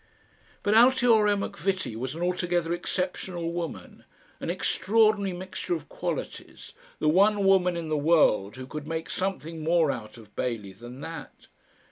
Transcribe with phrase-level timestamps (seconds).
[0.63, 4.03] But Altiora Macvitie was an altogether exceptional woman,
[4.39, 9.63] an extraordinary mixture of qualities, the one woman in the world who could make something
[9.63, 11.45] more out of Bailey than that.